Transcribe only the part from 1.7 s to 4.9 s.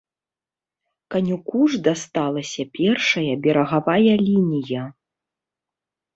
ж дасталася першая берагавая лінія.